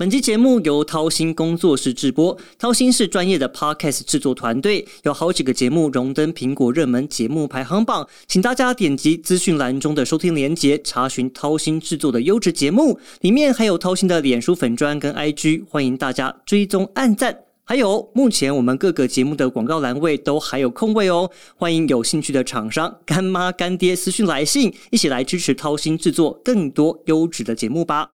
[0.00, 17.38] 本期节目由掏心工作室制播，掏心是专业的 podcast 制作团队，有好几个节目荣登苹果热门节目排行榜，请大家点击资讯栏中的收听连结，查询掏心制作的优质节目，里面还有掏心的脸书粉砖跟 IG，欢迎大家追踪按赞。
[17.64, 28.08] 还有，目前我们各个节目的广告栏位都还有空位哦，欢迎有兴趣的厂商干妈干爹私讯来信，一起来支持掏心制作更多优质的节目吧。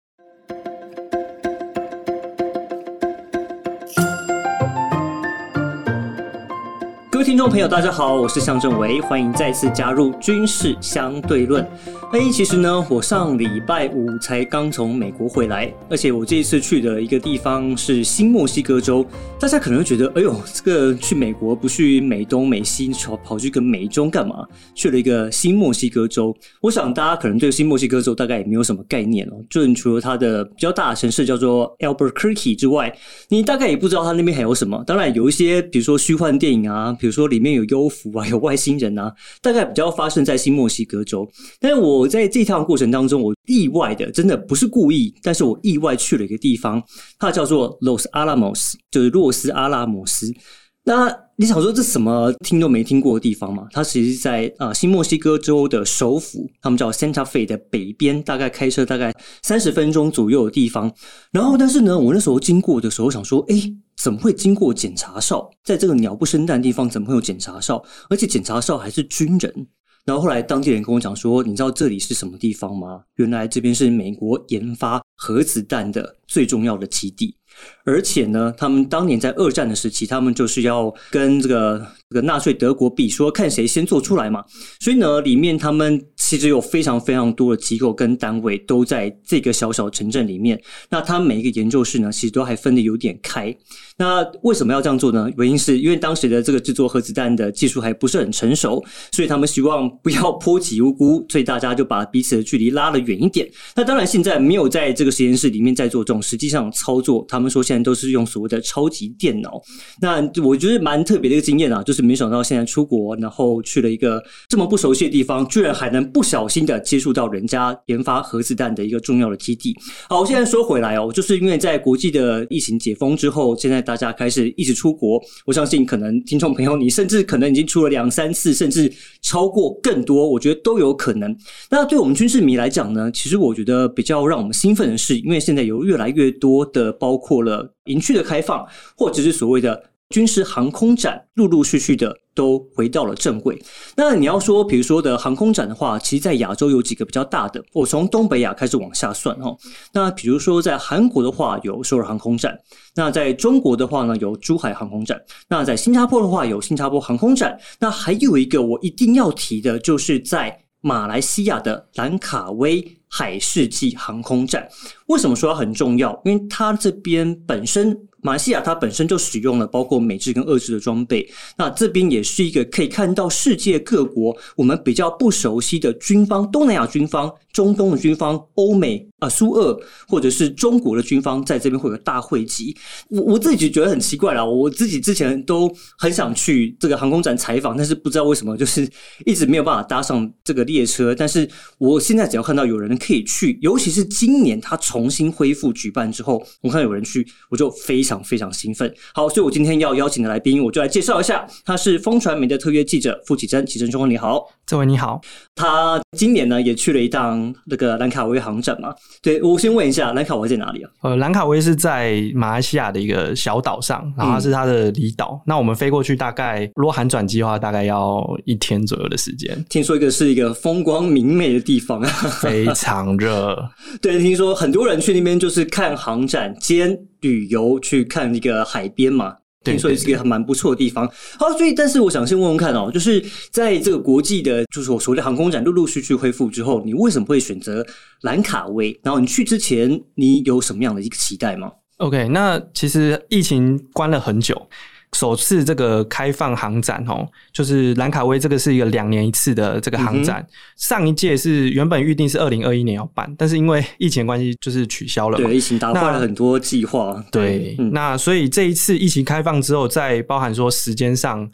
[7.16, 11.66] 各位听众朋友，大家好，我是向正维，欢迎再次加入军事相对论。
[12.12, 19.04] 哎，其实呢，我上礼拜五才刚从美国回来，而且我这一次去的一个地方是新墨西哥州。
[19.40, 24.46] 大家可能会觉得，哎呦，这个去美国不去美东美西，跑跑去个美中干嘛？
[24.74, 26.36] 去了一个新墨西哥州。
[26.60, 29.42] 我想大家可能对新墨西哥州大概也没有什么概念哦。
[29.48, 32.94] 就除了它的比较大的城市叫做 Albuquerque 之外，
[33.30, 34.84] 你大概也不知道它那边还有什么。
[34.86, 41.24] 当然有一些，比如说虚幻电影啊，比如说里面有幽浮啊， 有外星人啊，大概比较发生在新墨西哥州。
[41.60, 46.82] 但是我在这趟过程当中，我意外的，真的不是故意，但是我意外去了一个地方，
[47.16, 50.34] 它叫做 Los Alamos，就是洛斯阿拉摩斯。
[50.82, 53.68] 那你想说这什么听都没听过的地方吗？
[53.70, 60.90] 它其实在啊新墨西哥州的首府，他们叫 Santa Fe 的北边，大概开车大概三十分钟左右的地方。
[61.32, 63.54] 然后，但是呢，我那时候经过的时候想说，哎，
[64.02, 65.50] 怎么会经过检查哨？
[65.62, 67.84] 在这个鸟不生蛋的地方，怎么会有检查哨？
[68.08, 69.66] 而且检查哨还是军人。
[70.06, 73.02] 然后后来当地人跟我讲说，你知道这里是什么地方吗？
[73.16, 77.36] 原来这边是美国研发核子弹的最重要的基地，
[77.84, 84.44] 而且呢，他们当年在二战的时期，他们就是要跟这个这个纳粹德国比，说看谁先做出来嘛。
[84.80, 90.60] 所以呢，里面他们其实有非常非常多的机构跟单位都在这个小小城镇里面。
[90.90, 93.56] 那他每一个研究室呢，其实都还分的有点开。
[93.98, 95.30] 那为什么要这样做呢？
[95.38, 103.48] 原因是因为当时的这个制作核子弹的技术还不是很成熟，所以他们希望不要波及无辜，所以大家就把彼此的距离拉得远一点。
[103.76, 107.24] 那当然，现在没有在这个实验室里面在做这种实际上操作。
[107.28, 109.62] 他们说现在都是用所谓的超级电脑。
[110.02, 119.74] 那我觉得蛮特别的一个经验啊，就是没想到现在出国，然后去了一个这么不熟悉的地方，居然还能不小心的接触到人家研发核子弹的一个重要的基地。
[120.08, 123.86] 好，我现在说回来哦，就是因为在国际的疫情解封之后，现在。
[123.86, 128.92] 大家开始一直出国，我相信可能听众朋友，你甚至可能已经出了两三次，甚至
[129.22, 131.32] 超过更多，我觉得都有可能。
[131.70, 138.66] 那对我们军事迷来讲呢，其实我觉得比较让我们兴奋的是，因为现在有越来越多的包括过了营区的开放，
[138.96, 139.90] 或者是所谓的。
[140.08, 143.60] 军事航空展陆陆续续的都回到了正轨。
[143.96, 147.60] 那你要说，比如说的航空展的话，其实，在亚洲有几个比较大的。
[147.72, 149.58] 我从东北亚开始往下算哦。
[149.92, 152.52] 那比如说，在韩国的话，有首尔航空展；
[152.94, 157.58] 那在中国的话呢，有珠海航空展；那在新加坡的话，有新加坡航空展。
[157.80, 164.68] 那还有一个我一定要提的，就是在马来西亚的兰卡威海世纪航空站。
[165.06, 166.22] 为什么说它很重要？
[166.24, 168.05] 因为它这边本身。
[168.22, 179.78] 马来西亚它本身就使用了包括美制跟俄制的装备，那这边也是一个可以看到世界各国我们比较不熟悉的军方，东南亚军方、中东的军方、欧美啊苏俄
[180.08, 182.76] 或者是中国的军方在这边会有大汇集。
[183.08, 188.88] 我我自己觉得很奇怪啦，我自己之前都很想去这个航空展采访，但是不知道为什么就是
[189.24, 191.14] 一直没有办法搭上这个列车。
[191.14, 198.15] 但是我现在只要看到有人可以去，尤其是今年它重新恢复举办之后，我看有人去，我就非常。
[198.22, 205.20] 非常兴奋，好，所以我今天要邀请的来宾，我就来介绍一下，他是风传媒的特约记者傅启珍，启珍兄你好，这位你好，
[205.54, 210.90] 他今年呢也去了一趟那个兰卡威航展嘛，对我先问一下，兰卡威在哪里啊？
[211.02, 219.64] 呃，兰卡威是在马来西亚的一个小岛上，然后是它的离岛，那我们飞过去大概如果含转机的话，大概要一天左右的时间。
[219.68, 222.02] 听说一个是一个风光明媚的地方，
[222.40, 223.56] 非常热，
[224.02, 226.98] 对，听说很多人去那边就是看航展兼。
[227.26, 229.34] 旅游去看一个海边嘛，
[229.64, 231.10] 听说也是一个蛮不错的地方。
[231.38, 237.84] 好，所以但是我想先问问看哦，就是在这个国际的，就是我所谓的航空展陆陆续续恢复之后，你为什么会选择
[238.22, 238.98] 兰卡威？
[239.02, 244.68] 然后你去之前，你有什么样的一个期待吗？OK，那其实疫情关了很久。
[245.12, 250.46] 首次这个开放航展哦，就是兰卡威这个是一个两年一次的这个航展。
[250.76, 255.38] 上一届是原本预定是二零二一年要办，但是因为疫情关系就是取消了。
[255.38, 257.24] 对，疫情打坏了很多计划。
[257.30, 261.48] 对，那所以这一次疫情开放之后，在包含说时间上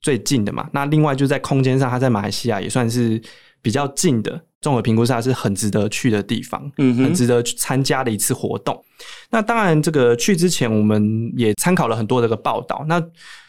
[0.00, 3.20] 最近的嘛，那另外就在空间上，它在马来西亚也算是
[3.62, 4.40] 比较近的。
[4.66, 8.84] 综合评估下是很值得去的地方，嗯哼很值得去参加的一次活动。
[9.30, 12.84] 那当然，这个去之前我们也参考了很多这个报道。
[12.88, 13.00] 那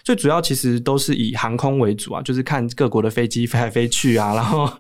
[0.03, 4.71] 最主要其实都是以航空为主啊，就是看各国的飞机飞来飞去啊，然后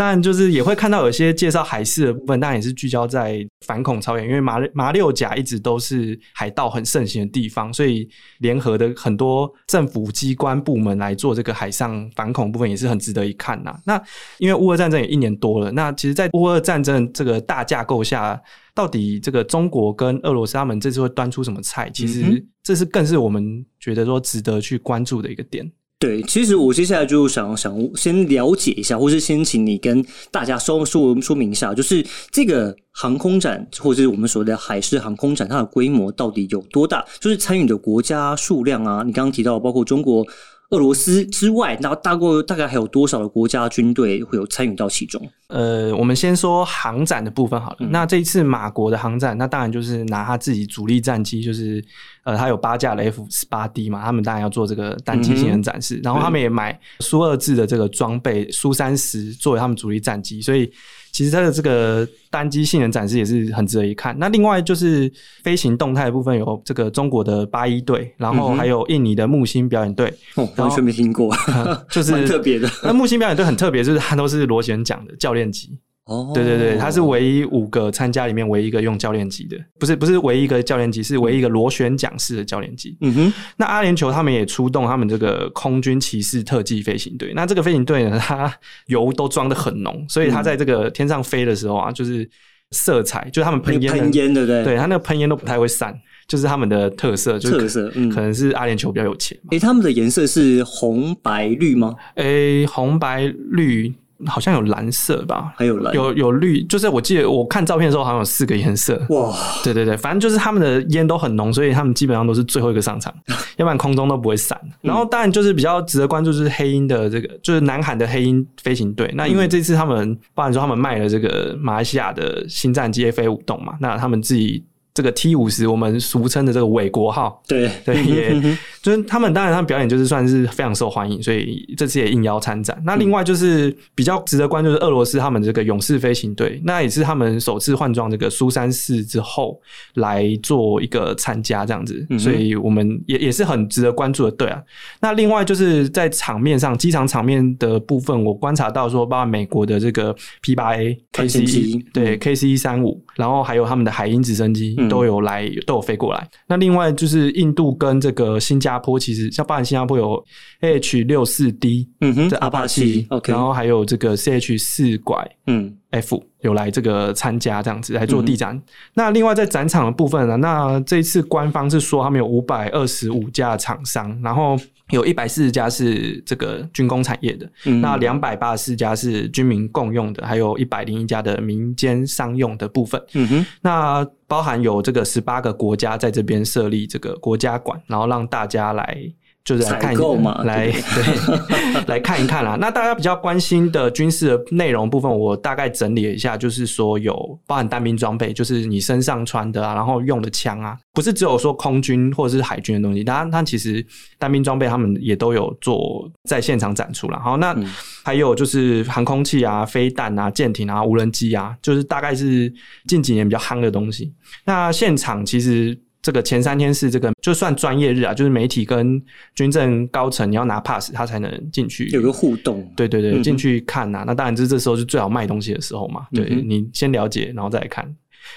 [0.00, 8.08] 当然就是也会看到有些介绍海事的部分，当然也是聚焦在反恐超远，因为马马六甲一直都是海盗很盛行的地方，所以
[8.38, 14.02] 联合的很多政府机关部门来做这个海上反恐部分也是很值得一看呐、那
[14.38, 18.40] 因为乌俄战争也一年多了，那其实，在乌俄战争这个大架构下，
[18.74, 21.90] 到底这个中国跟俄罗斯他们这次会端出什么菜？
[21.92, 25.70] 其嗯实这是更是我们觉得说值得去关注的一个点。
[26.00, 37.04] 对，其实我接下来就想想先了解一下，或是先请你跟大家说说说明一下，就是这个航空展，或者是我们所谓的海事航空展，它的规模到底有多大？
[37.20, 40.26] 就是参与的国家数量啊，你刚刚提到包括中国、
[40.70, 45.20] 俄罗斯之外，然后大概大概还有多少的国家军队会有参与到其中？
[45.48, 47.76] 呃，我们先说航展的部分好了。
[47.90, 51.84] 那这一次马国的航展，那当然就是拿他自己主力战机，就是
[52.22, 56.00] 呃，他有八架的 F 十八 D 嘛，他们当然要做这个单机性能展示。
[56.04, 60.70] 然后他们也买苏二制的这个装备苏三十作为他们主力战机，所以
[61.12, 64.16] 其实它的这个单机性能展示也是很值得一看。
[64.18, 65.10] 那另外就是
[65.42, 71.34] 飞行动态的部分，有这个中国的八一队，然后还有印尼的木星表演队，哦，完全没听过，
[71.90, 72.70] 就是 蛮特别的。
[72.82, 75.78] 那木星表演队很特别，就是它都是螺旋桨的教练机。
[76.10, 82.96] 哦，对对对，他是唯一五个参加里面唯一一个用教练机的，不是不是唯一一个教练机，是唯一一个螺旋桨式的教练机。
[83.00, 87.32] 嗯哼，那阿联酋他们也出动他们这个空军骑士特技飞行队。
[87.32, 88.52] 那这个飞行队呢， 它
[88.86, 92.28] 油都装的很浓，所以它在这个天上飞的时候啊，就是
[92.72, 94.64] 色彩，就是他们喷烟的喷烟对不对？
[94.64, 95.96] 对，它那个喷烟都不太会散，
[96.26, 99.48] 就是他们的特色，就是特色嗯可能是阿联酋比较有钱嘛。
[99.52, 101.94] 诶，他们的颜色是红白绿吗？
[102.16, 103.94] 诶，红白绿
[104.26, 105.52] 好像有蓝色吧？
[105.56, 105.94] 还有蓝？
[105.94, 109.00] 有有绿，就是我记得我看照片的时候好像有四个颜色。
[109.10, 109.34] 哇，
[109.64, 113.12] 对对对，反正就是他们的烟都很浓，所以他们基本上都是最后一个上场，
[113.56, 114.58] 要不然空中都不会散。
[114.80, 119.10] 然后当然就是比较值得关注，就是黑鹰的这个，就是南韩的黑鹰飞行队。
[119.14, 124.64] 那因为这次他们，包含说他们卖了这个马来西亚的新战机 F A 五栋嘛，那他们自己
[125.00, 127.70] 这个 T 五十，我们俗称的这个伟国号，对。
[127.86, 128.30] 对，也
[128.82, 132.78] 就是他们当然他们表演就是算是非常受欢迎，所以这次也应邀参展。
[132.84, 139.58] 那另外就是比较值得关注的是俄罗斯他们这个勇士飞行队，那也是他们首次换装这个苏三四之后
[139.94, 144.62] 来做一个参加这样子，所以我们也也是很值得关注的队啊。
[145.00, 151.44] 那另外就是在场面上，机场场面的部分，我观察到说，包括美国的这个 P 八 A K C
[151.92, 156.28] 对 K C 一三五，然后还有他们的海鹰直升机嗯都有来都有飞过来。
[156.46, 160.22] 那另外就是印度跟这个新加坡，其实像包含新加坡有
[160.60, 168.60] H 六四 D 嗯哼这阿帕奇，，OK，然后还有这个 CH 四拐嗯 F 有来这个参加这样子来做地展。
[168.94, 174.56] 那另外在展场的部分呢，那这一次官方是说他们有五百二十五家厂商，然后
[174.90, 183.00] 有一百四十家是这个军工产业的，嗯那两百八十四家是军民共用的，还有一百零一家的民间商用的部分。
[183.14, 188.96] 嗯哼，那包含有这个十八个国家在这边设立这个国家馆，然后让大家来
[189.44, 192.56] 就是来看购嘛来对对 来看一看啦。
[192.60, 197.14] 那大家比较关心的军事的内容部分，我大概整理了一下，就是说有
[197.46, 203.84] 包含单兵装备，就是你身上穿的啊，然后用的枪啊，不是只有说空军或者是海军的东西，当然它其实
[204.18, 207.18] 单兵装备他们也都有做在现场展出了。
[207.18, 207.66] 好，那嗯
[208.04, 212.52] 还有就是航空器啊、飞弹啊、舰艇啊、无人机啊，就是大概是
[212.86, 214.12] 近几年比较夯的东西。
[214.44, 219.00] 那现场其实这个前三天是这个就算专业日啊，就是媒体跟
[219.34, 221.88] 军政高层你要拿 pass，他才能进去。
[221.88, 226.06] 有个互动，对对对，进去看呐、那当然，这这时候是最好卖东西的时候嘛。
[226.12, 227.94] 对、嗯你先了解，然后再来看。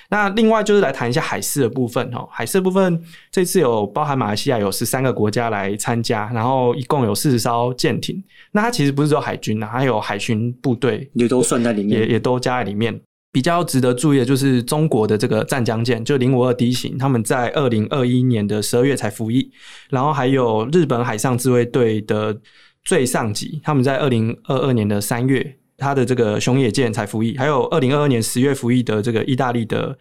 [0.10, 3.02] 那另外就是来谈一下海事的部分哦，海事的部分
[3.32, 8.22] 这次有包含马来西亚有十三个国家来参加，然后一共有四十艘舰艇。
[8.52, 12.00] 那它其实不是只有海军啊，还有海巡部队也都算在里面。
[12.00, 13.00] 也也都加在里面。
[13.34, 19.52] 比较值得注意的就是中国的这个湛江舰，就零五二 D 型，他们在二零二一年的十二月才服役，
[19.90, 22.40] 然后还有日本海上自卫队的
[22.86, 29.98] 最上级，他们在二零二二年的三月，他的这个熊野舰才服役，还有二零二二年十月服役的这个意大利的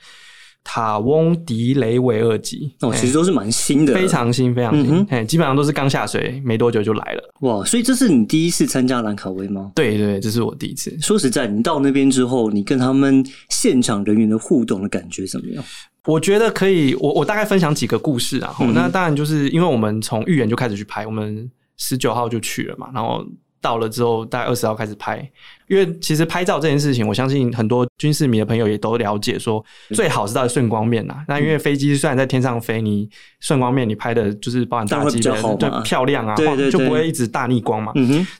[0.65, 7.35] 塔翁迪雷维尔级，哦，哎其实都是蛮新的，非常新，非常新哎、基本上都是刚下水没多久就来了。
[7.41, 7.65] 哇！
[7.65, 9.73] 所以这是你第一次参加兰卡威吗？
[9.75, 10.97] 对对，这是我第一次。
[11.01, 15.65] 说实在，你到那边之后，你跟他们现场人员的互动的感觉怎么样？
[16.07, 18.55] 我觉得可以，我我大概分享几个故事啊。
[18.75, 23.25] 那当然就是因为我们从预演就开始去拍，我们十九号就去了嘛，然后
[23.63, 25.27] 到了之后，大概二十号开始拍。
[25.69, 29.65] 因为其实拍照这件事情，我相信很多军事迷的朋友也都了解，说
[29.95, 31.25] 最好是在顺光面呐。
[31.27, 33.09] 那因为飞机虽然在天上飞，你
[33.41, 36.35] 顺光面你拍的就是包含大机的对漂亮啊，
[36.71, 37.91] 就不会一直大逆光嘛。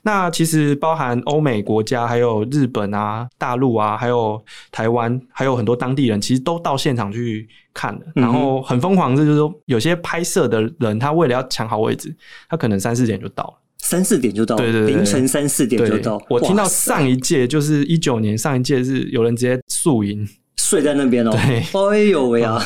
[0.03, 4.39] 那其实包含欧美国家，还有日本啊、大陆啊，还有
[4.71, 8.01] 台湾，还有很多当地人，其实都到现场去看了。
[8.15, 12.15] 然后很疯狂，这就是说有些拍摄的人，他为了要抢好位置，
[12.51, 13.55] 他可能三四点就到了。
[13.83, 16.19] 三四点就到，对对对凌晨三四点就到。
[16.31, 21.31] 我听到上一届就是一九年，上一届是有人直接宿营睡在那边哦。
[21.31, 22.59] 对，哎呦喂啊，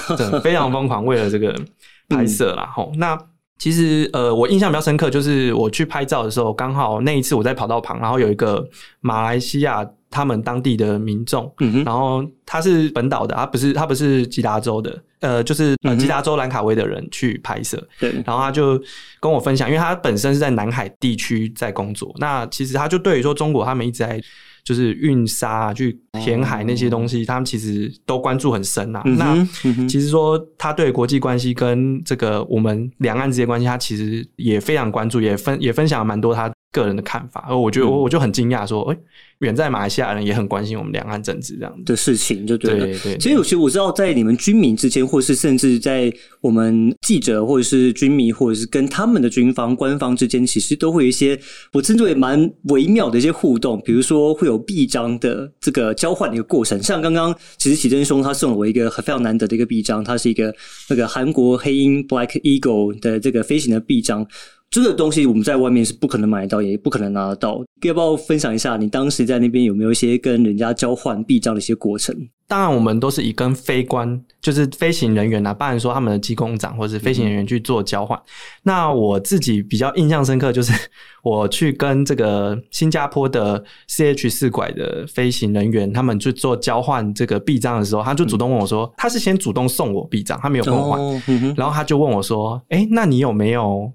[0.43, 1.53] 非常疯狂，为了这个
[2.09, 2.67] 拍摄啦。
[2.73, 3.19] 吼，那
[3.59, 8.69] 其实呃，我印象比较深刻，就是我去拍照的时候，刚好那一次我在跑道旁，然后有一个
[9.01, 9.89] 马来西亚。
[10.09, 11.53] 他们当地的民众，
[11.85, 18.81] 然后他是本岛的，他不是他不是吉达州的，呃，就是呃吉达州兰卡威的人去拍摄，对，然后他就
[19.21, 24.19] 跟我分享，因为他本身是在南海地区在工作，那其实他就对于说中国他们一直在
[24.67, 29.01] 就是运沙啊去填海那些东西，他们其实都关注很深啊。
[29.17, 29.47] 那
[29.89, 38.97] 其实说他对国际关系跟这个我们两岸之间关系，他其实也非常关注，也分也分享了蛮多他个人的看法，而我觉得我我就很惊讶说，哎。
[39.41, 42.87] 远在马来西亚人也很关心我们两岸政治这样的事情，就对了。
[43.05, 51.39] 对，其实有些我知道，在你们军民之间，或是甚至在我们记者或者是军迷，或者是跟他们的军方官方之间，其实都会有一些
[51.75, 53.79] 我称之为蛮微妙的一些互动。
[53.85, 56.83] 比如说，会有臂章的这个交换的一个过程。
[56.83, 60.51] 像刚刚，其实启真兄他送了我一个非常难得的一个臂章，它是一个
[60.89, 64.27] 那个韩国黑鹰 Black Eagle 的这个飞行的臂章。
[64.77, 67.65] 这个东西我们在外面是不可能买到，也不可能拿得到。
[67.81, 72.15] 要不要分享一下你当时在那边有没有一些跟人家交换臂章的一些过程？
[72.47, 78.21] 当然，我们都是以跟飞官，就是飞行人员啊，不然说他们的机工长或者是飞行人员去做交换。
[78.65, 80.73] 那我自己比较印象深刻，就是
[81.23, 93.91] 我去跟这个新加坡的 C H 四拐的飞行人员他们去做交换这个臂章的时候，他就主动问我说，他是先主动送我臂章，他没有跟我换，然后他就问我说，哎，那你有没有？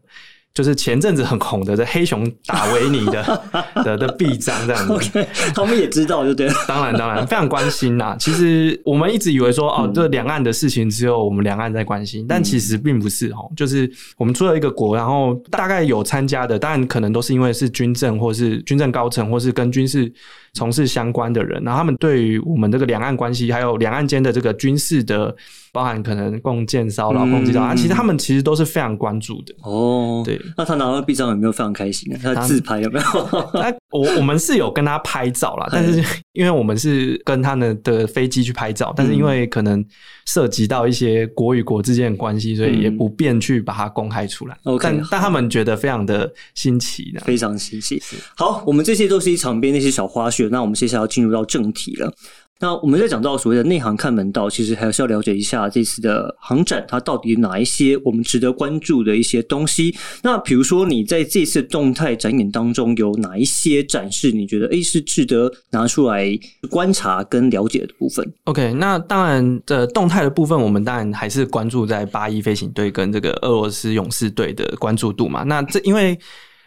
[0.53, 3.41] 就是前阵子很红的这黑熊打维尼的
[3.85, 6.49] 的的臂章这样子，他们也知道，就对。
[6.67, 8.15] 当然，当然非常关心呐。
[8.19, 13.49] 其实我们一直以为说，哦，这两岸的事情只有我们两岸在关心，但其实并不是哦。
[13.55, 20.11] 就是我们出了一个国，然后大概有参加的，当然可能都是因为是军政，或是军政高层，或是跟军事
[20.53, 25.33] 从事相关的人，然后他们对于我们这个两岸关系，还有两岸间的这个军事的。
[25.73, 30.21] 包含可能共建骚扰、共击扰啊，其实他们其实都是非常关注的哦。
[30.25, 32.19] 对，那他拿到臂章有没有非常开心啊？
[32.23, 33.05] 他自拍有没有？
[33.91, 39.83] 我我们是有跟他拍照啦，但是 因为我们是跟他的的飞机去拍照，但是因为可能
[40.25, 44.57] 涉及到一些国与国之间的关系，所以也不便去把它公开出来。
[44.81, 48.01] 但但他们觉得非常的新奇，非常新奇。
[48.35, 52.13] 好，我们这些都是一场边那些小花絮，那我们接下来要进入到正题了。
[52.61, 59.95] 那我们在讲到所谓的内行看门道，其实还是要了解一下这次的航展，它到底哪一些我们值得关注的一些东西。
[60.21, 66.37] 那比如说，你在这次动态展演当中有哪一些展示，你觉得诶是值得拿出来
[66.69, 75.41] 观察跟了解的部分？OK，那当然的动态的部分，我们当然还是关注在八一飞行队跟这个俄罗斯勇士队的关注度嘛。
[75.41, 76.15] 那这因为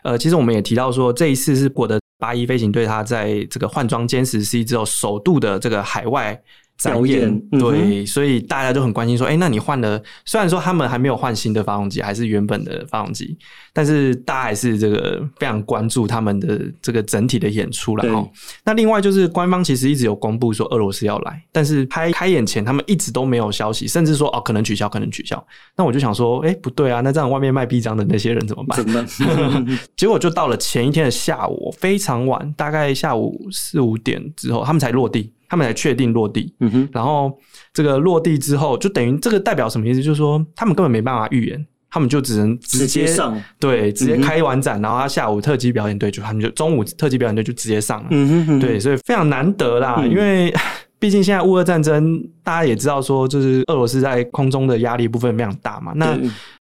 [0.02, 2.00] 呃，其实我们也提到说，这一次是获得。
[2.18, 6.42] 八一飞行队，他在这个换装歼十 C 之后，首度的这个海外。
[6.82, 10.02] 表演对，所以大家都很关心说，哎，那你换了？
[10.24, 13.38] 虽然说他们还没有换新的发动机，还是原本的发动机，
[13.72, 18.28] 但是大家还是这个非常关注他们的这个整体的演出了哦。
[18.64, 25.42] 那另外就是官方其实一直有公布说俄罗斯要来，但是开开演前他们一直都没有消息，甚至说哦可能取消，可能取消。
[25.76, 28.84] 那我就想说，哎，不对啊，那这样外面卖臂章的那些人怎么办？
[29.96, 35.32] 结果就到了前一天的下午，非常晚，大概下午四五点之后，他们才落地。
[35.54, 37.32] 他们才确定落地，嗯哼，然后
[37.72, 40.02] 这个落地之后，就等于这个代表什么意思？
[40.02, 50.52] 就是说他们根本没办法预言，他们就只能直接上，对，直接开完展，然后他下午特技表演队就他们就中午特技表演队就直接上了，嗯哼，对，所以非常难得啦，因为
[50.98, 56.18] 毕竟现在乌俄战争，大家也知道说，就是俄罗斯在空中的压力部分非常大嘛，那。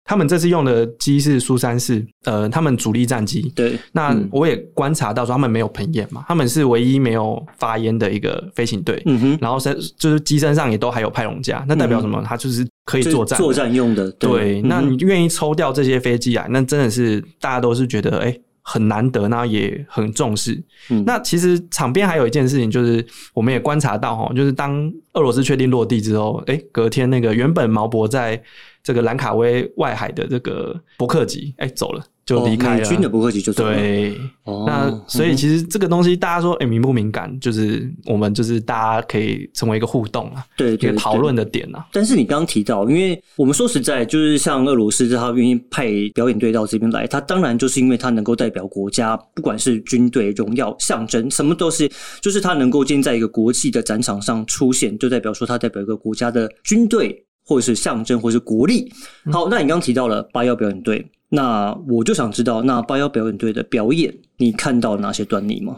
[0.09, 3.53] 他们这次用的机是苏三四，呃，他们主力战机。
[3.55, 9.03] 对，那我也观察到说，他们没有喷烟嘛，他们是唯一没有发烟的一个飞行队。
[9.05, 12.25] 嗯哼，然后身就是机身上也都还有派龙架，那代表什么？
[12.27, 14.11] 它就是可以作战，作战用的。
[14.13, 16.47] 对，那你愿意抽掉这些飞机啊？
[16.49, 18.35] 那真的是大家都是觉得，哎。
[18.71, 20.63] 很难得，那也很重视。
[21.07, 28.41] 那其实场边还有一件事情，就是我们也观察到哈，就是当俄罗斯确定落地之后，哎，隔天那个原本毛博在
[28.83, 32.05] 这个兰卡威外海的这个伯克级，哎，走了。
[32.29, 32.77] 就离开了。
[32.77, 33.75] 美军的不客气就走了。
[33.75, 37.35] 对，哦那所以其实这个东西大家说，哎、敏不敏感？
[37.41, 41.87] 就是我们就是大家可以成为一个互动啊，对对一个讨论的点啊。
[41.91, 58.93] 但是你刚刚提到，因为我们说实在，就是像俄罗斯，他愿意派表演队到这边来，他当然就是因为他能够代表国家，不管是军队、荣耀、象征，什么都是，就是他能够今天在一个国际的展场上出现，就代表说他代表一个国家的军队，或者是象征，或者是国力。
[59.33, 65.77] 好，那你刚刚提到了八幺表演队，那我就想知道，那八幺表演队的表演，你看到哪些端倪吗？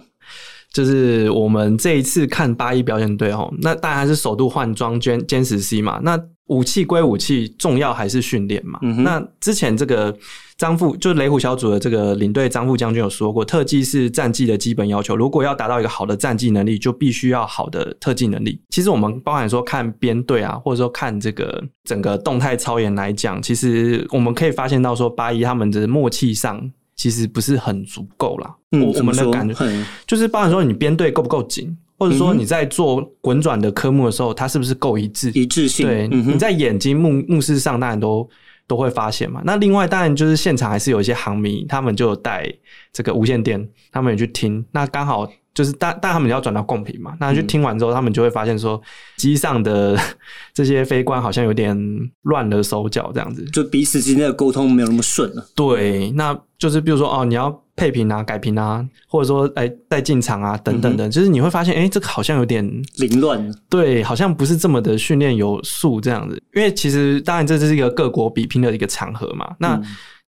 [0.73, 6.01] 就是我们这一次看八一表演队哦，那当然是首度换装歼歼十 C 嘛。
[6.05, 6.17] 那
[6.51, 8.79] 武器归武器，重要还是训练嘛。
[8.83, 10.15] 嗯那之前这个
[10.57, 15.17] 张副就是雷虎小组的这个领队张副将军有说过，特技是战绩的基本要求。
[15.17, 18.61] 如果要达到一个好的战绩能力，就必须要好的特技能力。
[18.69, 28.55] 其实我们包含说看编队啊，或者说看这个整个动态操演来讲，其实我们可以发现到说八一他们的默契上其实不是很足够啦。
[28.73, 35.31] 嗯，我我们的感觉嗯就是包含说你编队够不够紧，或者说你在做滚转的科目的时候，它是不是够一致？
[35.33, 38.29] 一致性，对，嗯你在眼睛目目视上当然都
[38.67, 39.43] 都会发现嘛。
[39.45, 42.53] 那另外当然就是现场还是有一些航迷，他们就有带
[42.93, 45.31] 这个无线电，他们也去听，那刚好。
[45.53, 48.81] 就是但但他们要转到共频嘛，那去听完之后，他们就会发现说，
[49.17, 49.99] 机上的
[50.55, 51.77] 这些飞官好像有点
[52.23, 53.45] 乱了手脚这样子。
[53.47, 55.45] 就彼此之间的沟通没有那么顺了。
[55.57, 62.63] 对，那就是比如说哦，你要配平啊、改平啊，或者说哎再进场啊等等的，就是你会发现，哎，这个好像有点
[62.99, 66.41] 凌乱，对，好像不是这么的训练有素这样子。
[66.55, 69.75] 因为其实当然这是一个各国比拼的一个场合嘛，那。
[69.77, 69.85] 嗯。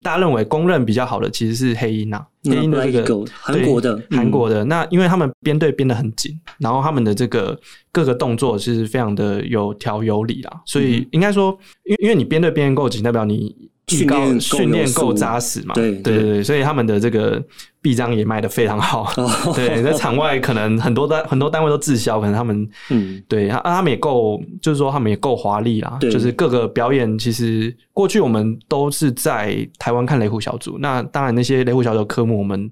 [0.05, 3.99] 大家认为公认比较好的其实是黑鹰啊，黑鹰的这个韩国的。
[4.11, 4.63] 韩国的。
[4.67, 7.59] 那因为他们编队编得很紧，然后他们的这个
[7.91, 13.57] 各个动作是非常的有条有理啦，所嗯以应该说，因为因为你编队编得够紧，代表你
[13.89, 15.75] 训练够训练够扎实嘛。
[15.75, 17.43] 对对对所以他们的这个
[17.83, 19.05] 臂章也卖得非常好。
[19.17, 25.99] 哦 对，在场外可能很多单很多单位都滞销，可能他们嗯，对啊，他们也够，就是说他们也够华丽啦。
[26.01, 32.71] 就是各个表演，其实过去我们都是在台湾看雷虎小组，那当然那些雷虎小组科目我们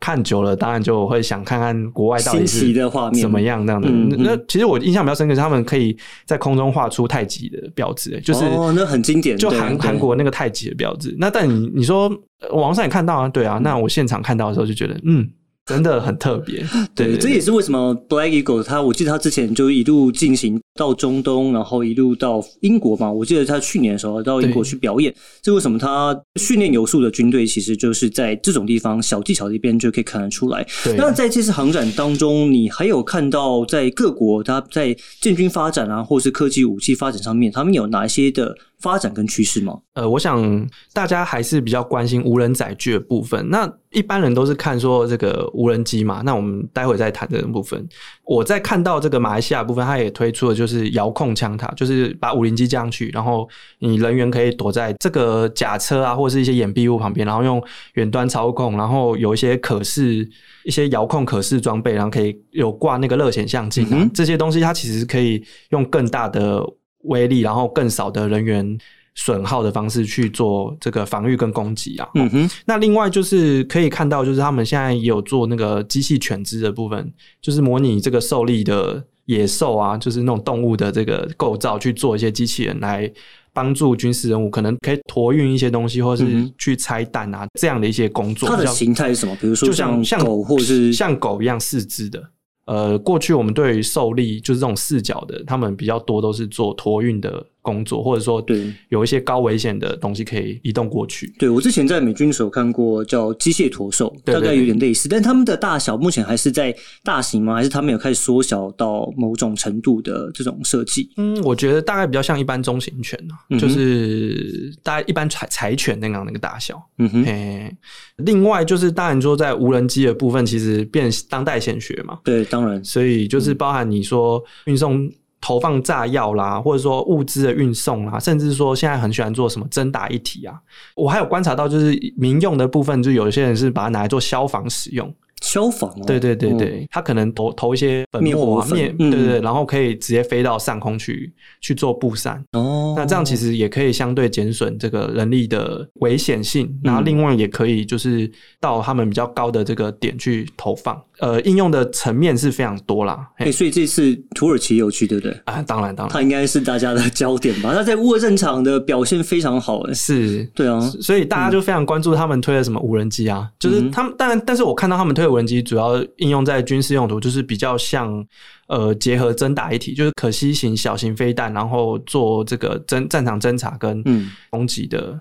[0.00, 3.88] 看久了，当然就会想看看国外到底新是奇的画面怎么样这样的。
[3.88, 11.14] 嗯嗯那其实我印象比较深刻是他们可以在空中画出太极的标志，就是哦，那很经典，就韩韩国那个太极的标志。
[11.18, 12.10] 那但你你说
[12.40, 15.28] 呃网上也看到啊，对啊，那我现场看到的时候就觉得，嗯，
[15.70, 16.64] 真的很特别。
[16.94, 23.10] 对对，这也是为什么 Black Eagle 他，我记得他之前就一路进行到中东，然后一路到英国嘛。
[23.10, 30.66] 我记得他去年的时候到英国去表演，这为什么他训练有素的军队，其实就是在这种地方小技巧这边就可以看得出来。
[30.96, 39.78] 那在这次航展当中，你还有看到在各国他在建军发展啊，或是科技武器发展上面，他们有哪一些的发展跟趋势吗？
[39.94, 43.48] 呃，我想大家还是比较关心无人载具的部分。
[43.50, 47.86] 那一般人都是看说这个无人机嘛，那我们待会再谈这个部分。
[48.24, 53.48] 我在看到这个马来西亚部分，它也推出了就是遥控枪塔，就是把无人机降上去，然后
[53.80, 57.62] 你人员可以躲在这个假车啊，或者是一些掩蔽物旁边，然后用
[57.94, 60.26] 远端操控，然后有一些可视
[60.64, 66.64] 一些遥控可视装备，然后可以有挂那个热显像镜啊，嗯哼这些东西它其实可以用更大的
[67.02, 68.78] 威力，然后更少的人员
[69.14, 72.08] 损耗的方式去做这个防御跟攻击啊。
[72.14, 83.10] 嗯哼，那另外就是可以看到，就是他们现在也有做那个机器犬只的部分，就是模拟这个受力的野兽啊，就是那种动物的这个构造去做一些机器人来。
[83.52, 86.24] 帮助军事任务，可能可以托运一些东西，或是
[86.56, 88.48] 去拆弹啊，这样的一些工作。
[88.48, 89.36] 它的形态是什么？
[89.40, 92.22] 比如说就像像狗，或是像狗一样四肢的。
[92.70, 101.32] 呃，过去我们对于受力就是这种四角的，他们比较多都是做托运的工作，或者说对有一些高危险的东西可以移动过去。
[101.38, 107.54] 对我之前在美军的时候看过叫机械驼兽，大概有点类似，但他们的大小目前还是在大型吗？
[107.54, 111.10] 还是他们有开始缩小到某种程度的这种设计？
[111.16, 116.80] 嗯，我觉得大概比较像一般中型犬啊，嗯就是大概一般柴柴犬那样那个大小。
[116.98, 117.76] 嗯哼，嘿，
[118.16, 130.54] 另外就是当然说在无人机的部分，其实变当代显学嘛，对，当然，所以就是包含你说运送投放炸药啦，或者说物资的运送啦，甚至说现在很喜欢做什么真打一体啊。
[130.94, 135.12] 我还有观察到，就是民用的部分，就有一些人是把它拿来做消防使用。
[135.42, 142.44] 消防哦，对对对哦，对，它可能投投一些粉灭末啊、火粉灭，嗯对对对，然后可以直接飞到上空去去做布散。
[142.52, 151.02] 哦，那这样其实也可以相对减损这个人力的危险性，嗯然后另外也可以就是到他们比较高的这个点去投放。
[151.20, 153.28] 呃，应用的层面是非常多啦。
[153.36, 155.32] 哎、嘿所以这次土耳其有去，对不对？
[155.44, 157.74] 啊，当然当然它应该是大家的焦点吧？
[157.74, 160.44] 他在乌俄战场的表现非常好，哎，是。
[160.54, 168.24] 对啊，所以大家就非常关注他们推的什么无人机啊，就是他们，但但是我看到他们推的无人机主要应用在军事用途，就是比较像
[168.68, 175.20] 呃结合侦打一体，就是可吸型小型飞弹，然后做这个侦战场侦察跟嗯，攻击的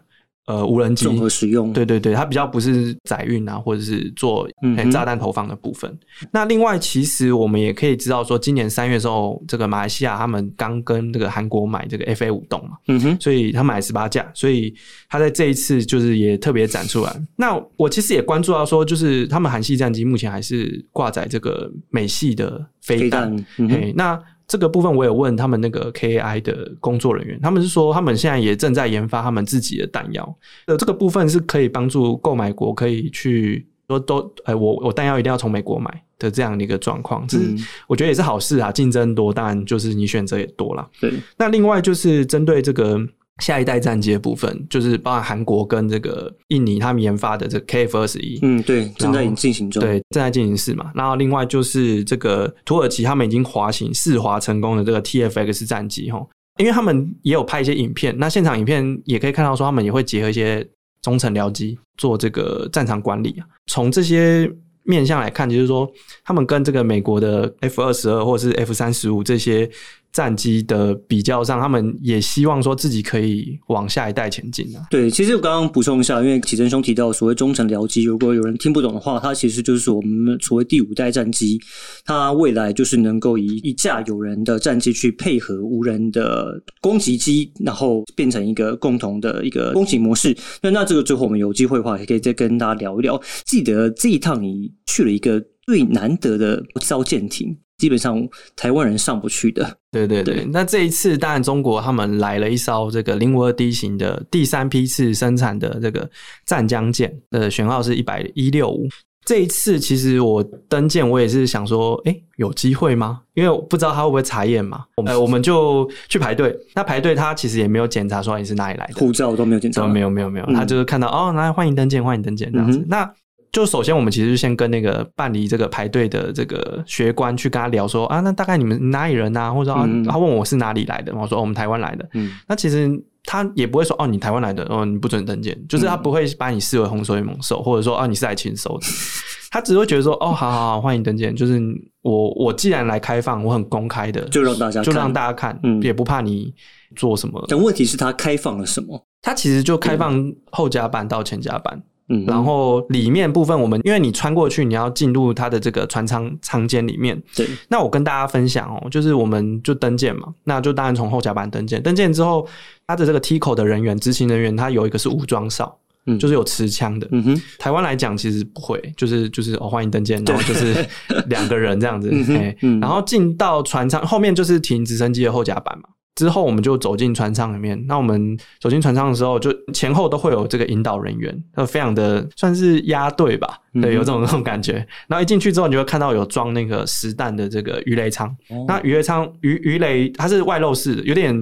[0.50, 4.50] 呃无人机综合使用，对对对，它比较不是载运啊，或者是做
[4.92, 5.96] 炸弹投放的部分。
[6.32, 14.74] 那另外，其实我们也可以知道说，今年三月的时候，这个马来西亚他们刚跟这个韩国买这个 FA 五栋嘛，嗯哼，所以他买十八架，所以
[15.08, 17.16] 他在这一次就是也特别展出来。
[17.36, 23.46] 那我其实也关注到说，就是他们韩系战机目前还是挂载这个美系的飞飞弹
[23.94, 30.36] 那这个部分我有问他们那个 KAI 的工作人员，他们是说他们现在也正在研发他们自己的弹药，
[30.66, 37.60] 呃，这个部分是可以帮助购买国可以去说都，哎、我我弹药一定要从美国买的这样的一个状况，这是、嗯。
[37.88, 40.90] 我觉得也是好事啊，竞争多，当然就是你选择也多了。
[41.00, 43.00] 对，那另外就是针对这个
[43.40, 50.92] 下一代战机的部分，就是包含韩国跟这个印尼他们研发的这个 KF 二十一，嗯，对，正在进行中，，对，正在进行式嘛。
[50.94, 56.26] 然后另外就是这个土耳其他们已经滑行试滑成功的这个 TFX 战机哈，
[56.58, 60.68] 因为他们也有拍一些影片，那现场影片也可以看到说他们也会结合一些
[61.02, 63.48] 中程僚机做这个战场管理啊。
[63.68, 64.52] 从这些
[64.84, 65.90] 面向来看，就是说
[66.24, 69.70] 他们跟这个美国的 F 二十二或者是 F 三十五这些
[70.12, 74.82] 战机的比较上，他们也希望说自己可以往下一代前进啊。
[74.90, 81.60] 对，其实我刚刚补充一下，因为启真兄提到所谓中程僚机，如果有人听不懂的话，它其实就是我们所谓第五代战机，
[82.06, 90.36] 它未来就是能够以一架有人的战机去配合无人的攻击机，然后变成一个共同的一个攻击模式。
[90.62, 93.22] 那那这个最后我们有机会的话，也可以再跟大家聊一聊。
[93.46, 98.16] 记得这一趟你去了一个最难得的艘舰艇，基本上
[98.56, 99.76] 台湾人上不去的。
[99.92, 106.08] 对对对，对那这一次当然中国他们来了一艘这个零五二 D 型的第三批次生产的这个
[106.46, 108.88] 湛江舰，呃，舷号是一百一六五。
[109.26, 113.22] 这一次其实我登舰，我也是想说，哎、有机会吗？
[113.36, 114.86] 因为我不知道他会不会查验嘛。
[115.06, 116.56] 呃，我们就去排队。
[116.74, 122.80] 那排队他其实也没有检查说你是哪里来的，护照都没有检查，哦，没有没有没有，嗯他就是看到哦，来欢迎登舰，欢迎登舰这样子。
[122.80, 123.14] 嗯那
[123.52, 129.52] 就首先我们其实就先跟那个办理这个排队的这个学官去跟他聊说啊，那大概你们哪里人啊？
[129.52, 132.08] 或者说啊嗯，他问我是哪里来的，我说、哦、我们台湾来的。
[132.14, 132.90] 嗯那其实
[133.26, 138.86] 他也不会说哦，你台湾来的哦，你不准登舰，就是他嗯不会把你视为洪水猛兽，或者说哦你是来禽收的。
[139.52, 141.36] 他只会觉得说哦，好好好，欢迎登舰。
[141.36, 141.60] 就是
[142.04, 146.54] 我我既然来开放，我很公开的，就让大家就让看大家看，嗯也不怕你
[146.96, 147.44] 做什么。
[147.48, 149.04] 但问题是他开放了什么？
[149.24, 157.22] 他其实就开放后加班到前甲板，嗯，然后里面部分我们因为你穿过去，你要进入它的这个船舱舱间里面。
[157.36, 161.82] 对，那我跟大家分享哦，就是我们就登舰嘛，那就当然从后甲板登舰。
[161.82, 162.48] 登舰之后，
[162.88, 167.08] 它的这个 T 口的人员、执勤人员，他有一个是武装哨，嗯就是有持枪的。
[167.12, 170.84] 嗯哼，台湾来讲其实不会，就是就是哦欢迎登舰，然后 就是
[171.28, 175.84] 两个人这样子，嗯哼嘿嗯然后进到船舱后面就是停直升机的后甲板嘛。
[176.20, 177.82] 之后我们就走进船舱里面。
[177.88, 184.86] 那我们走进船舱的时候，就前后都会有这个引导人员，呃，非常的算是压队吧，嗯对，有这种这种感觉。
[185.08, 188.28] 然后一进去之后，你就会看到有装那个实弹的这个鱼雷舱。
[188.50, 191.34] 哦那鱼雷舱鱼鱼雷它是外露式的，有点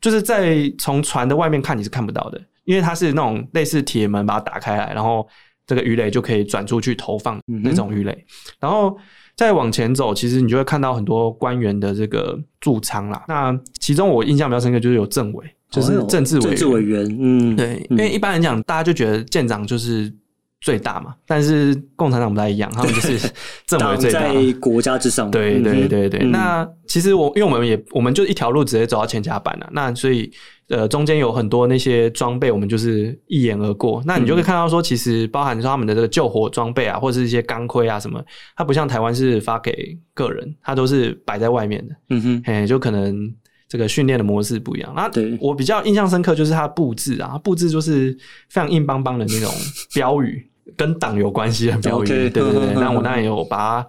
[0.00, 5.26] 就是在从船的外面看你是看不到的，因为它是那种类似铁门把它打开来，然后
[5.66, 8.24] 这个鱼雷就可以转出去投放那种鱼雷。
[8.60, 8.96] 然后
[9.40, 13.24] 再往前走，其实你就会看到很多官员的这个驻仓啦。
[13.26, 16.50] 那其中我印象比较深刻就是有政委，就是政治委员。
[16.50, 20.12] 政治委员，嗯，对，因为一般来讲，大家就觉得舰长就是
[20.60, 23.18] 最大嘛，但是共产党不太一样，他们就是
[23.66, 24.20] 政委最大。
[24.20, 30.30] 在国家之上，对对对对，嗯那其实我因为我们也我们就一条路直接走到前甲板了，那所以
[30.70, 34.02] 呃中间有很多那些装备，我们就是一眼而过。
[34.06, 38.24] 那你就会看到说，其实包含说他们的这个救火装备啊，或者是一些钢盔啊什么，
[38.56, 41.94] 它不像台湾是发给个人，它都是摆在外面的。
[42.08, 43.32] 嗯哼，嘿，就可能
[43.68, 44.92] 这个训练的模式不一样。
[44.96, 48.16] 那对我比较印象深刻就是它的布置啊，布置就是
[48.48, 49.52] 非常硬邦邦的那种
[49.94, 52.06] 标语，跟党有关系的标语。
[52.06, 53.88] 对对对， 那我当然有把它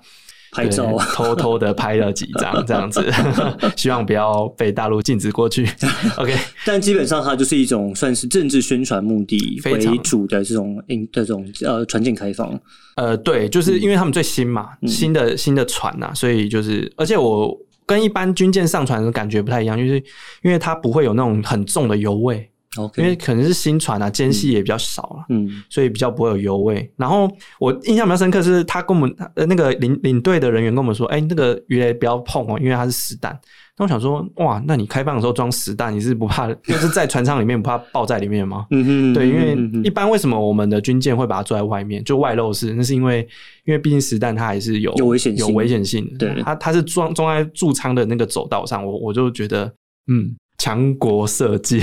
[0.52, 3.04] 拍照，偷偷的拍了几张这样子，
[3.78, 5.66] 希望不要被大陆禁止过去。
[6.18, 6.36] OK，
[6.66, 12.60] 但基本上它就是一种算是政治宣传目的为主的这种这种呃船舰开放。
[12.96, 14.90] 呃，对，就是因为他们最新嘛，嗯。
[14.90, 19.96] 新的新的船呐、所以就是，而且我跟一般军舰上船的感觉不太一样，就是
[20.44, 22.51] 因为它不会有那种很重的油味
[22.96, 25.26] 因为可能是新船啊，间隙也比较少了。
[25.30, 26.90] 嗯所以比较不会有油味。
[26.96, 27.30] 然后
[27.60, 33.38] 我印象比较深刻是，他跟我们呃那个领领队的人员跟我们说，哎、那个鱼雷不要碰哦，因为它是实弹。
[33.78, 38.66] 那我想说，哇，那你开放的时候装实弹，你是不怕， 就是在船舱里面不怕爆在里面吗？
[38.72, 42.74] 嗯哼，对，因为一般为什么我们的军舰会把它做在外面，就外露式？
[42.74, 43.28] 那是因为
[43.66, 46.18] 因为毕竟实弹它还是有有危险性有危险性的。
[46.18, 49.66] 对它它是装装在驻舱的那个走道上，我我就觉得，
[50.08, 51.82] 嗯，强国设计。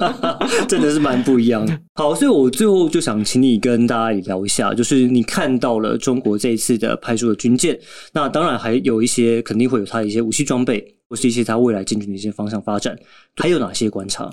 [0.66, 1.78] 真的是蛮不一样的。
[1.96, 7.78] 好，所以我最后就想请你跟大家也聊一下，就是你看到了中国这一次的派出的军舰，
[8.14, 12.96] 那当然还有一些肯定会有它的一些武器装备，或是一些它未来进军的一些方向发展，
[13.36, 14.30] 还有哪些观察？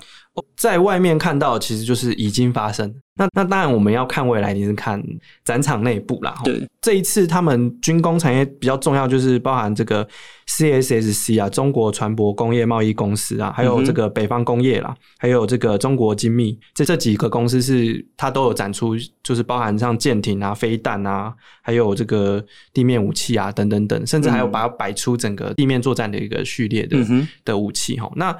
[0.56, 2.90] 在外面看到，其实就是已经发生。
[3.16, 5.02] 那那当然，我们要看未来，你是看
[5.44, 6.34] 展场内部啦。
[6.36, 6.44] 吼。
[6.44, 10.06] 对，这一次他们军工产业比较重要，就是包含这个
[10.48, 28.10] CSSC 啊，中国船舶工业贸易公司啊，还有这个北方工业啦，还有这个中国精密，这这几个公司是它都有展出，就是包含像舰艇啊、飞弹啊，还有这个地面武器啊等等等，甚至还有把它摆出整个地面作战的一个序列的、嗯，的武器哈。
[28.16, 28.36] 那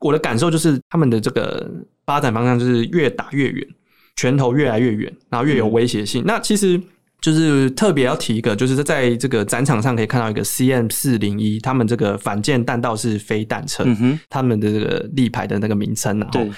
[0.00, 1.70] 我的感受就是，他们的这个
[2.06, 3.68] 发展方向就是越打越远，
[4.16, 6.22] 拳头越来越远，然后越有威胁性。
[6.26, 6.80] 那其实
[7.20, 16.28] 就是特别要提一个，就是在这个展场上可以看到一个 CM 四零一，他们这个反舰弹道式飞弹车，嗯，他们的这个立牌的那个名称啊。
[16.32, 16.52] 对齁，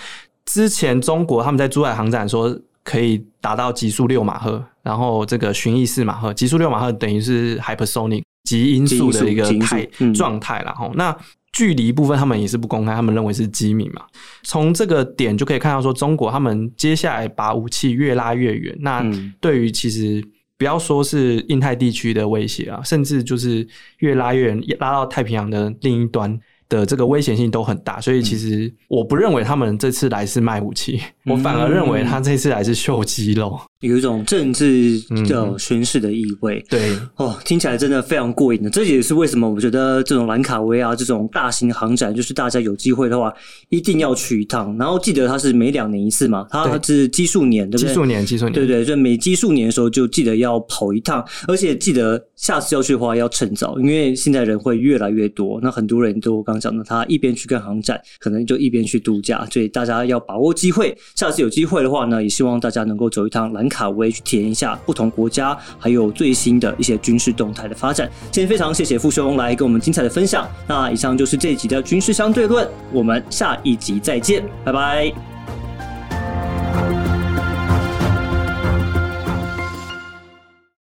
[0.46, 10.72] 之前中国他们在珠海航展说可以达到极速六马赫，然后这个巡弋四马赫，极速六马赫等于是 hypersonic 极音速的一个态嗯状态啦。
[10.74, 11.16] 吼，那
[11.52, 14.02] 距离部分他们也是不公开，他们认为是机密嘛。
[14.42, 20.22] 从这个点就可以看到，说中国他们接下来把武器越拉越远，那嗯对于其实。
[20.58, 23.66] 不要说是印太地区的威胁啊，甚至就是
[23.98, 26.38] 越拉越远，拉到太平洋的另一端
[26.68, 28.00] 的这个危险性都很大。
[28.00, 33.60] 所以其实我不认为他们这次来是卖武器，我反而认为他这次来是秀肌肉。
[33.82, 36.64] 有一种政治的嗯宣示的意味。
[36.68, 38.70] 对，哦，听起来真的非常过瘾的。
[38.70, 43.32] 这也是为什么我觉得这种兰卡威啊，这种大型航展，就是大家有机会的话，
[43.68, 44.76] 一定要去一趟。
[44.78, 47.88] 然后记得它是每两年一次嘛，它是奇数年，对不对？
[47.88, 55.58] 基数年，基数年，对对，就每奇数年的时候就记得要跑一趟，而且记得下次要去的话要趁早，因为现在人会越来越多。
[55.62, 60.96] 那很多人都刚讲的，他一边去看航展，可能就一边去度假，所以大家要把握机会。
[61.14, 68.08] 下次有机会的话呢，也希望大家能够走一趟兰卡威，去体验一下不同国家还有最新的一些军事动态的发展。
[68.30, 70.46] 今天非常谢谢傅兄来跟我们精彩的分享。
[70.68, 75.41] 那以上就是这一集的军事相对论，我们下一集再见，拜拜。